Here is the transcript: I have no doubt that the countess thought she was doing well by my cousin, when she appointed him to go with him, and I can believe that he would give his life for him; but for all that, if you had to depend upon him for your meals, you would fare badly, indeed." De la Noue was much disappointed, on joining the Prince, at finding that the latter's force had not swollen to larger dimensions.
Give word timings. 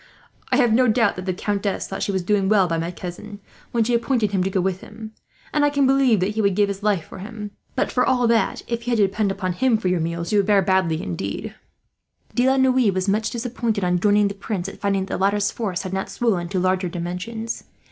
I 0.51 0.55
have 0.55 0.73
no 0.73 0.87
doubt 0.87 1.15
that 1.17 1.27
the 1.27 1.31
countess 1.31 1.87
thought 1.87 2.01
she 2.01 2.11
was 2.11 2.23
doing 2.23 2.49
well 2.49 2.67
by 2.67 2.79
my 2.79 2.89
cousin, 2.89 3.39
when 3.71 3.83
she 3.83 3.93
appointed 3.93 4.31
him 4.31 4.43
to 4.43 4.49
go 4.49 4.59
with 4.59 4.81
him, 4.81 5.11
and 5.53 5.63
I 5.63 5.69
can 5.69 5.85
believe 5.85 6.21
that 6.21 6.31
he 6.31 6.41
would 6.41 6.55
give 6.55 6.69
his 6.69 6.81
life 6.81 7.05
for 7.05 7.19
him; 7.19 7.51
but 7.75 7.91
for 7.91 8.03
all 8.03 8.25
that, 8.25 8.63
if 8.67 8.87
you 8.87 8.91
had 8.93 8.97
to 8.97 9.05
depend 9.05 9.31
upon 9.31 9.53
him 9.53 9.77
for 9.77 9.89
your 9.89 9.99
meals, 9.99 10.31
you 10.33 10.39
would 10.39 10.47
fare 10.47 10.63
badly, 10.63 11.03
indeed." 11.03 11.53
De 12.33 12.49
la 12.49 12.57
Noue 12.57 12.91
was 12.91 13.07
much 13.07 13.29
disappointed, 13.29 13.83
on 13.83 13.99
joining 13.99 14.27
the 14.27 14.33
Prince, 14.33 14.67
at 14.67 14.81
finding 14.81 15.05
that 15.05 15.13
the 15.19 15.23
latter's 15.23 15.51
force 15.51 15.83
had 15.83 15.93
not 15.93 16.09
swollen 16.09 16.49
to 16.49 16.59
larger 16.59 16.89
dimensions. 16.89 17.65